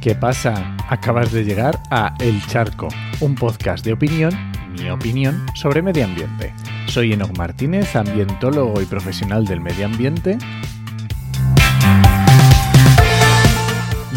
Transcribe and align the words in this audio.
¿Qué 0.00 0.14
pasa? 0.14 0.76
Acabas 0.88 1.30
de 1.30 1.44
llegar 1.44 1.78
a 1.90 2.14
El 2.20 2.44
Charco, 2.46 2.88
un 3.20 3.34
podcast 3.34 3.84
de 3.84 3.92
opinión, 3.92 4.32
mi 4.72 4.88
opinión, 4.88 5.44
sobre 5.54 5.82
medio 5.82 6.06
ambiente. 6.06 6.54
Soy 6.86 7.12
Enoch 7.12 7.36
Martínez, 7.36 7.94
ambientólogo 7.94 8.80
y 8.80 8.86
profesional 8.86 9.44
del 9.44 9.60
medio 9.60 9.84
ambiente. 9.84 10.38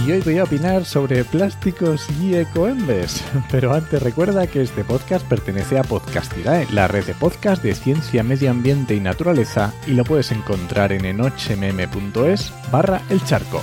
Y 0.05 0.11
hoy 0.11 0.21
voy 0.21 0.37
a 0.37 0.45
opinar 0.45 0.85
sobre 0.85 1.25
plásticos 1.25 2.07
y 2.21 2.35
ecoembes. 2.35 3.21
Pero 3.51 3.73
antes 3.73 4.01
recuerda 4.01 4.47
que 4.47 4.61
este 4.61 4.85
podcast 4.85 5.27
pertenece 5.27 5.77
a 5.77 5.83
Podcastidae, 5.83 6.65
la 6.71 6.87
red 6.87 7.05
de 7.05 7.13
podcast 7.13 7.61
de 7.61 7.75
ciencia, 7.75 8.23
medio 8.23 8.51
ambiente 8.51 8.95
y 8.95 9.01
naturaleza, 9.01 9.73
y 9.85 9.91
lo 9.91 10.05
puedes 10.05 10.31
encontrar 10.31 10.93
en 10.93 11.03
enochmm.es 11.03 12.53
barra 12.71 13.01
el 13.09 13.21
charco. 13.25 13.61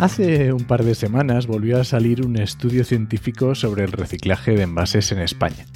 Hace 0.00 0.54
un 0.54 0.64
par 0.64 0.82
de 0.82 0.94
semanas 0.94 1.46
volvió 1.46 1.78
a 1.78 1.84
salir 1.84 2.24
un 2.24 2.38
estudio 2.38 2.84
científico 2.84 3.54
sobre 3.54 3.84
el 3.84 3.92
reciclaje 3.92 4.52
de 4.52 4.62
envases 4.62 5.12
en 5.12 5.18
España. 5.18 5.66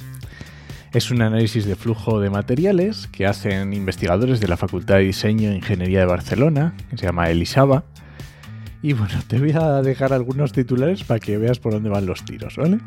Es 0.93 1.11
un 1.11 1.21
análisis 1.21 1.65
de 1.65 1.75
flujo 1.75 2.19
de 2.19 2.31
materiales 2.31 3.05
que 3.05 3.27
hacen 3.27 3.71
investigadores 3.71 4.39
de 4.39 4.47
la 4.47 4.57
Facultad 4.57 4.95
de 4.95 5.03
Diseño 5.03 5.51
e 5.51 5.57
Ingeniería 5.57 5.99
de 5.99 6.05
Barcelona, 6.07 6.73
que 6.89 6.97
se 6.97 7.05
llama 7.05 7.29
Elisaba. 7.29 7.83
Y 8.81 8.93
bueno, 8.93 9.13
te 9.27 9.37
voy 9.37 9.51
a 9.51 9.83
dejar 9.83 10.11
algunos 10.11 10.53
titulares 10.53 11.03
para 11.03 11.19
que 11.19 11.37
veas 11.37 11.59
por 11.59 11.73
dónde 11.73 11.91
van 11.91 12.07
los 12.07 12.25
tiros, 12.25 12.57
¿vale? 12.57 12.79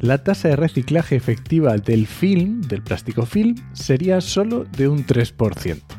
La 0.00 0.24
tasa 0.24 0.48
de 0.48 0.56
reciclaje 0.56 1.14
efectiva 1.14 1.76
del 1.76 2.06
film, 2.06 2.62
del 2.62 2.80
plástico 2.80 3.26
film, 3.26 3.54
sería 3.74 4.22
solo 4.22 4.64
de 4.64 4.88
un 4.88 5.04
3% 5.04 5.97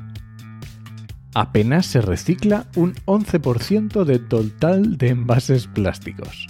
apenas 1.34 1.86
se 1.86 2.02
recicla 2.02 2.68
un 2.76 2.96
11% 3.06 4.04
del 4.04 4.28
total 4.28 4.98
de 4.98 5.10
envases 5.10 5.68
plásticos. 5.68 6.48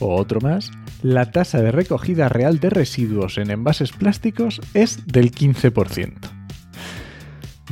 O 0.00 0.16
otro 0.16 0.40
más, 0.40 0.70
la 1.02 1.30
tasa 1.30 1.60
de 1.60 1.70
recogida 1.70 2.28
real 2.28 2.60
de 2.60 2.70
residuos 2.70 3.38
en 3.38 3.50
envases 3.50 3.92
plásticos 3.92 4.60
es 4.74 5.06
del 5.06 5.32
15%. 5.32 6.12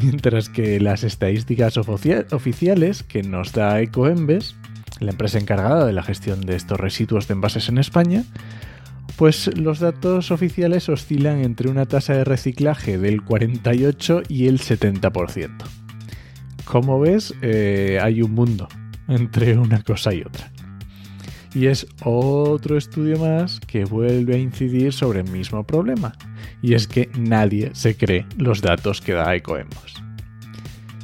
Mientras 0.02 0.48
que 0.48 0.80
las 0.80 1.04
estadísticas 1.04 1.76
oficiales 1.76 3.02
que 3.02 3.22
nos 3.22 3.52
da 3.52 3.80
Ecoembes, 3.80 4.56
la 5.00 5.10
empresa 5.10 5.38
encargada 5.38 5.84
de 5.84 5.92
la 5.92 6.02
gestión 6.02 6.40
de 6.40 6.56
estos 6.56 6.80
residuos 6.80 7.28
de 7.28 7.34
envases 7.34 7.68
en 7.68 7.78
España, 7.78 8.24
pues 9.16 9.54
los 9.58 9.80
datos 9.80 10.30
oficiales 10.30 10.88
oscilan 10.88 11.42
entre 11.42 11.68
una 11.68 11.86
tasa 11.86 12.14
de 12.14 12.24
reciclaje 12.24 12.96
del 12.96 13.22
48 13.22 14.22
y 14.28 14.46
el 14.46 14.60
70% 14.60 15.81
como 16.72 16.98
ves, 16.98 17.34
eh, 17.42 17.98
hay 18.00 18.22
un 18.22 18.32
mundo 18.32 18.66
entre 19.06 19.58
una 19.58 19.82
cosa 19.82 20.14
y 20.14 20.22
otra. 20.22 20.50
Y 21.52 21.66
es 21.66 21.86
otro 22.02 22.78
estudio 22.78 23.18
más 23.18 23.60
que 23.60 23.84
vuelve 23.84 24.36
a 24.36 24.38
incidir 24.38 24.94
sobre 24.94 25.20
el 25.20 25.28
mismo 25.28 25.66
problema. 25.66 26.14
Y 26.62 26.72
es 26.72 26.88
que 26.88 27.10
nadie 27.18 27.72
se 27.74 27.94
cree 27.94 28.24
los 28.38 28.62
datos 28.62 29.02
que 29.02 29.12
da 29.12 29.34
Ecoembos. 29.34 30.02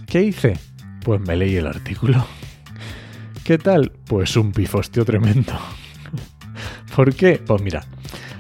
¿Qué 0.07 0.23
hice? 0.23 0.55
Pues 1.05 1.21
me 1.21 1.37
leí 1.37 1.57
el 1.57 1.67
artículo. 1.67 2.27
¿Qué 3.45 3.59
tal? 3.59 3.93
Pues 4.07 4.39
un 4.39 4.53
pifostio 4.53 5.05
tremendo. 5.05 5.53
¿Por 6.97 7.15
qué? 7.15 7.43
Pues 7.47 7.61
mira, 7.61 7.85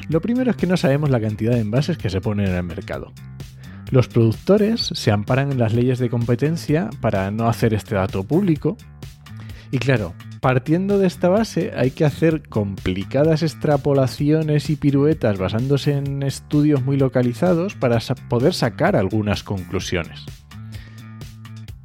lo 0.08 0.22
primero 0.22 0.50
es 0.50 0.56
que 0.56 0.66
no 0.66 0.78
sabemos 0.78 1.10
la 1.10 1.20
cantidad 1.20 1.52
de 1.52 1.60
envases 1.60 1.98
que 1.98 2.08
se 2.08 2.22
ponen 2.22 2.46
en 2.46 2.54
el 2.54 2.62
mercado. 2.62 3.12
Los 3.90 4.08
productores 4.08 4.90
se 4.92 5.10
amparan 5.10 5.50
en 5.50 5.58
las 5.58 5.72
leyes 5.72 5.98
de 5.98 6.10
competencia 6.10 6.90
para 7.00 7.30
no 7.30 7.48
hacer 7.48 7.72
este 7.72 7.94
dato 7.94 8.22
público. 8.22 8.76
Y 9.70 9.78
claro, 9.78 10.14
partiendo 10.40 10.98
de 10.98 11.06
esta 11.06 11.28
base 11.28 11.72
hay 11.74 11.90
que 11.90 12.04
hacer 12.04 12.48
complicadas 12.48 13.42
extrapolaciones 13.42 14.68
y 14.68 14.76
piruetas 14.76 15.38
basándose 15.38 15.92
en 15.92 16.22
estudios 16.22 16.82
muy 16.84 16.98
localizados 16.98 17.74
para 17.74 17.98
poder 18.28 18.52
sacar 18.52 18.94
algunas 18.94 19.42
conclusiones. 19.42 20.24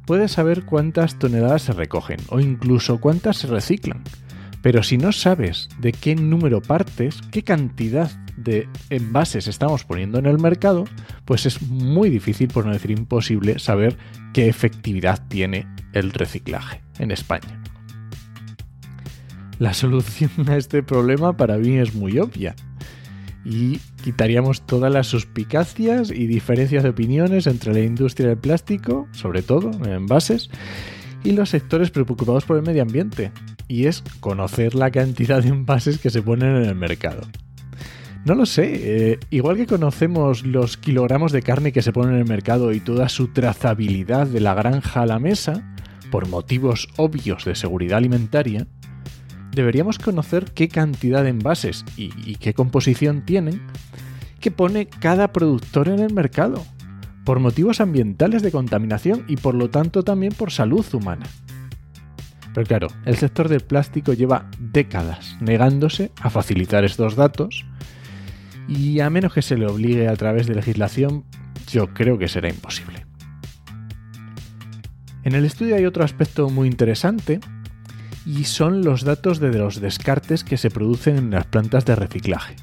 Puedes 0.06 0.32
saber 0.32 0.66
cuántas 0.66 1.18
toneladas 1.18 1.62
se 1.62 1.72
recogen 1.72 2.18
o 2.28 2.38
incluso 2.38 3.00
cuántas 3.00 3.38
se 3.38 3.46
reciclan, 3.46 4.02
pero 4.60 4.82
si 4.82 4.98
no 4.98 5.12
sabes 5.12 5.70
de 5.78 5.92
qué 5.92 6.14
número 6.14 6.60
partes, 6.60 7.20
qué 7.30 7.42
cantidad 7.42 8.10
de 8.36 8.68
envases 8.90 9.46
estamos 9.46 9.84
poniendo 9.84 10.18
en 10.18 10.26
el 10.26 10.38
mercado, 10.38 10.84
pues 11.24 11.46
es 11.46 11.62
muy 11.62 12.10
difícil, 12.10 12.48
por 12.48 12.66
no 12.66 12.72
decir 12.72 12.90
imposible, 12.90 13.58
saber 13.58 13.96
qué 14.32 14.48
efectividad 14.48 15.26
tiene 15.28 15.66
el 15.92 16.10
reciclaje 16.12 16.82
en 16.98 17.10
España. 17.10 17.62
La 19.58 19.72
solución 19.72 20.30
a 20.48 20.56
este 20.56 20.82
problema 20.82 21.36
para 21.36 21.56
mí 21.58 21.76
es 21.78 21.94
muy 21.94 22.18
obvia 22.18 22.54
y 23.44 23.78
quitaríamos 24.02 24.62
todas 24.62 24.92
las 24.92 25.06
suspicacias 25.06 26.10
y 26.10 26.26
diferencias 26.26 26.82
de 26.82 26.88
opiniones 26.88 27.46
entre 27.46 27.74
la 27.74 27.80
industria 27.80 28.28
del 28.28 28.38
plástico, 28.38 29.06
sobre 29.12 29.42
todo 29.42 29.70
en 29.70 29.92
envases, 29.92 30.50
y 31.22 31.32
los 31.32 31.50
sectores 31.50 31.90
preocupados 31.90 32.44
por 32.44 32.56
el 32.56 32.62
medio 32.62 32.82
ambiente, 32.82 33.32
y 33.68 33.86
es 33.86 34.02
conocer 34.20 34.74
la 34.74 34.90
cantidad 34.90 35.42
de 35.42 35.48
envases 35.48 35.98
que 35.98 36.10
se 36.10 36.22
ponen 36.22 36.56
en 36.56 36.64
el 36.64 36.74
mercado. 36.74 37.22
No 38.24 38.34
lo 38.34 38.46
sé. 38.46 39.12
Eh, 39.12 39.20
igual 39.30 39.56
que 39.56 39.66
conocemos 39.66 40.46
los 40.46 40.78
kilogramos 40.78 41.30
de 41.30 41.42
carne 41.42 41.72
que 41.72 41.82
se 41.82 41.92
ponen 41.92 42.14
en 42.14 42.20
el 42.20 42.28
mercado 42.28 42.72
y 42.72 42.80
toda 42.80 43.08
su 43.08 43.28
trazabilidad 43.28 44.26
de 44.26 44.40
la 44.40 44.54
granja 44.54 45.02
a 45.02 45.06
la 45.06 45.18
mesa, 45.18 45.74
por 46.10 46.28
motivos 46.28 46.88
obvios 46.96 47.44
de 47.44 47.54
seguridad 47.54 47.98
alimentaria, 47.98 48.66
deberíamos 49.52 49.98
conocer 49.98 50.52
qué 50.52 50.68
cantidad 50.68 51.22
de 51.22 51.28
envases 51.30 51.84
y, 51.96 52.12
y 52.24 52.36
qué 52.36 52.54
composición 52.54 53.24
tienen 53.26 53.60
que 54.40 54.50
pone 54.50 54.86
cada 54.86 55.32
productor 55.32 55.88
en 55.88 56.00
el 56.00 56.12
mercado, 56.12 56.64
por 57.24 57.40
motivos 57.40 57.80
ambientales 57.80 58.42
de 58.42 58.52
contaminación 58.52 59.24
y 59.28 59.36
por 59.36 59.54
lo 59.54 59.70
tanto 59.70 60.02
también 60.02 60.32
por 60.32 60.50
salud 60.50 60.84
humana. 60.92 61.26
Pero 62.54 62.66
claro, 62.66 62.88
el 63.04 63.16
sector 63.16 63.48
del 63.48 63.62
plástico 63.62 64.12
lleva 64.12 64.48
décadas 64.58 65.36
negándose 65.40 66.12
a 66.20 66.30
facilitar 66.30 66.84
estos 66.84 67.16
datos 67.16 67.64
y 68.68 69.00
a 69.00 69.10
menos 69.10 69.32
que 69.34 69.42
se 69.42 69.56
le 69.56 69.66
obligue 69.66 70.08
a 70.08 70.16
través 70.16 70.46
de 70.46 70.54
legislación, 70.54 71.24
yo 71.68 71.92
creo 71.92 72.18
que 72.18 72.28
será 72.28 72.48
imposible. 72.48 73.06
En 75.24 75.34
el 75.34 75.44
estudio 75.44 75.76
hay 75.76 75.86
otro 75.86 76.04
aspecto 76.04 76.50
muy 76.50 76.68
interesante 76.68 77.40
y 78.26 78.44
son 78.44 78.84
los 78.84 79.04
datos 79.04 79.40
de 79.40 79.52
los 79.52 79.80
descartes 79.80 80.44
que 80.44 80.56
se 80.56 80.70
producen 80.70 81.16
en 81.16 81.30
las 81.30 81.46
plantas 81.46 81.84
de 81.84 81.96
reciclaje. 81.96 82.56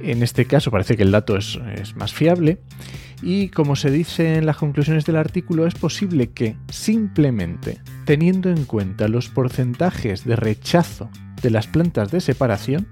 En 0.00 0.22
este 0.22 0.46
caso 0.46 0.70
parece 0.70 0.96
que 0.96 1.04
el 1.04 1.12
dato 1.12 1.36
es, 1.36 1.60
es, 1.76 1.94
más 1.94 2.12
fiable 2.12 2.60
y 3.22 3.48
como 3.50 3.76
se 3.76 3.90
dice 3.90 4.36
en 4.36 4.46
las 4.46 4.56
conclusiones 4.56 5.04
del 5.04 5.16
artículo 5.16 5.66
es 5.66 5.74
posible 5.74 6.32
que 6.32 6.56
simplemente 6.68 7.80
teniendo 8.04 8.50
en 8.50 8.64
cuenta 8.64 9.06
los 9.06 9.28
porcentajes 9.28 10.24
de 10.24 10.34
rechazo 10.34 11.08
de 11.40 11.50
las 11.50 11.68
plantas 11.68 12.10
de 12.10 12.20
separación 12.20 12.88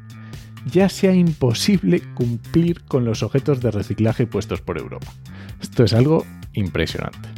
ya 0.67 0.89
sea 0.89 1.15
imposible 1.15 2.03
cumplir 2.15 2.83
con 2.85 3.05
los 3.05 3.23
objetos 3.23 3.61
de 3.61 3.71
reciclaje 3.71 4.27
puestos 4.27 4.61
por 4.61 4.79
Europa. 4.79 5.12
Esto 5.61 5.85
es 5.85 5.93
algo 5.93 6.25
impresionante. 6.53 7.29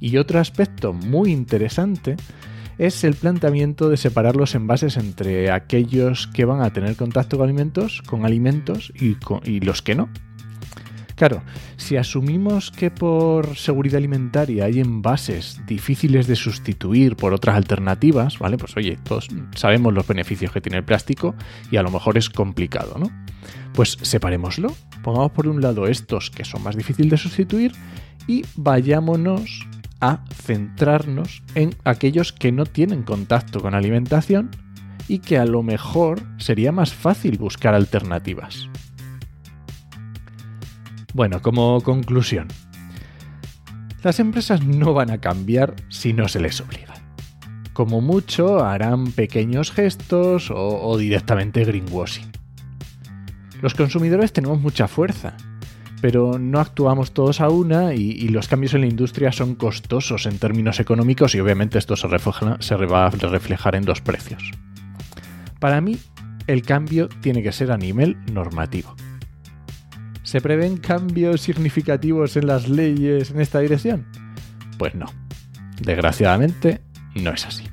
Y 0.00 0.16
otro 0.18 0.38
aspecto 0.38 0.92
muy 0.92 1.32
interesante 1.32 2.16
es 2.78 3.04
el 3.04 3.14
planteamiento 3.14 3.88
de 3.88 3.96
separar 3.96 4.36
los 4.36 4.54
envases 4.54 4.96
entre 4.96 5.50
aquellos 5.50 6.26
que 6.26 6.44
van 6.44 6.62
a 6.62 6.72
tener 6.72 6.96
contacto 6.96 7.38
con 7.38 7.44
alimentos, 7.44 8.02
con 8.02 8.24
alimentos 8.24 8.92
y, 9.00 9.16
y 9.44 9.60
los 9.60 9.82
que 9.82 9.94
no. 9.94 10.08
Claro, 11.16 11.42
si 11.76 11.96
asumimos 11.96 12.72
que 12.72 12.90
por 12.90 13.56
seguridad 13.56 13.98
alimentaria 13.98 14.64
hay 14.64 14.80
envases 14.80 15.60
difíciles 15.66 16.26
de 16.26 16.34
sustituir 16.34 17.14
por 17.14 17.32
otras 17.32 17.56
alternativas, 17.56 18.38
¿vale? 18.38 18.58
Pues 18.58 18.76
oye, 18.76 18.98
todos 19.04 19.28
sabemos 19.54 19.94
los 19.94 20.06
beneficios 20.06 20.50
que 20.50 20.60
tiene 20.60 20.78
el 20.78 20.84
plástico 20.84 21.34
y 21.70 21.76
a 21.76 21.82
lo 21.82 21.90
mejor 21.90 22.18
es 22.18 22.28
complicado, 22.30 22.96
¿no? 22.98 23.10
Pues 23.74 23.96
separémoslo, 24.02 24.74
pongamos 25.02 25.30
por 25.32 25.46
un 25.46 25.60
lado 25.60 25.86
estos 25.86 26.30
que 26.30 26.44
son 26.44 26.62
más 26.62 26.76
difíciles 26.76 27.10
de 27.10 27.16
sustituir 27.16 27.72
y 28.26 28.44
vayámonos 28.56 29.68
a 30.00 30.24
centrarnos 30.34 31.42
en 31.54 31.76
aquellos 31.84 32.32
que 32.32 32.50
no 32.50 32.66
tienen 32.66 33.04
contacto 33.04 33.60
con 33.60 33.74
alimentación 33.74 34.50
y 35.06 35.20
que 35.20 35.38
a 35.38 35.44
lo 35.44 35.62
mejor 35.62 36.22
sería 36.38 36.72
más 36.72 36.92
fácil 36.92 37.38
buscar 37.38 37.74
alternativas. 37.74 38.68
Bueno, 41.14 41.40
como 41.40 41.80
conclusión, 41.80 42.48
las 44.02 44.18
empresas 44.18 44.66
no 44.66 44.94
van 44.94 45.12
a 45.12 45.20
cambiar 45.20 45.76
si 45.88 46.12
no 46.12 46.26
se 46.26 46.40
les 46.40 46.60
obliga. 46.60 46.94
Como 47.72 48.00
mucho 48.00 48.64
harán 48.64 49.12
pequeños 49.12 49.70
gestos 49.70 50.50
o, 50.52 50.98
directamente 50.98 51.64
greenwashing. 51.64 52.32
Los 53.62 53.74
consumidores 53.74 54.32
tenemos 54.32 54.60
mucha 54.60 54.88
fuerza, 54.88 55.36
pero 56.02 56.36
no 56.40 56.58
actuamos 56.58 57.12
todos 57.14 57.40
a 57.40 57.48
una 57.48 57.94
y, 57.94 58.28
los 58.28 58.48
cambios 58.48 58.74
en 58.74 58.80
la 58.80 58.88
industria 58.88 59.30
son 59.30 59.54
costosos 59.54 60.26
en 60.26 60.38
términos 60.40 60.80
económicos 60.80 61.36
y 61.36 61.40
obviamente 61.40 61.78
esto 61.78 61.94
se, 61.94 62.08
se 62.58 62.74
va 62.74 63.06
a 63.06 63.10
reflejar 63.10 63.76
en 63.76 63.86
los 63.86 64.00
precios. 64.00 64.50
Para 65.60 65.80
mí, 65.80 65.96
el 66.48 66.62
cambio 66.62 67.08
tiene 67.20 67.40
que 67.44 67.52
ser 67.52 67.70
a 67.70 67.76
nivel 67.76 68.16
normativo. 68.32 68.96
¿Se 70.24 70.40
prevén 70.40 70.78
cambios 70.78 71.42
significativos 71.42 72.36
en 72.36 72.46
las 72.46 72.68
leyes 72.68 73.30
en 73.30 73.40
esta 73.40 73.60
dirección? 73.60 74.06
Pues 74.78 74.94
no. 74.94 75.06
Desgraciadamente, 75.80 76.80
no 77.14 77.30
es 77.30 77.46
así. 77.46 77.64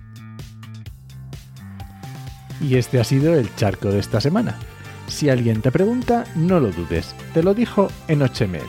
Y 2.59 2.75
este 2.75 2.99
ha 2.99 3.03
sido 3.05 3.33
el 3.33 3.53
charco 3.55 3.89
de 3.89 3.99
esta 3.99 4.19
semana. 4.21 4.59
Si 5.07 5.29
alguien 5.29 5.61
te 5.61 5.71
pregunta, 5.71 6.25
no 6.35 6.59
lo 6.59 6.71
dudes, 6.71 7.15
te 7.33 7.41
lo 7.41 7.53
dijo 7.53 7.89
en 8.07 8.19
HMM. 8.19 8.59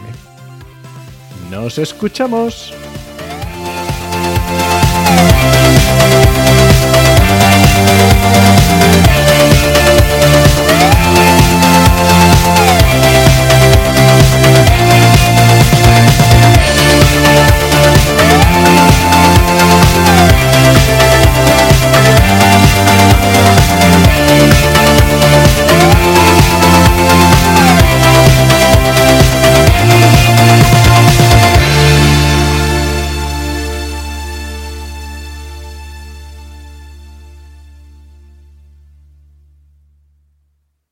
¡Nos 1.50 1.78
escuchamos! 1.78 2.72